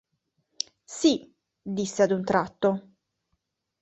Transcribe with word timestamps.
Sì,– 0.97 1.31
disse 1.61 2.01
ad 2.01 2.09
un 2.09 2.23
tratto. 2.23 2.89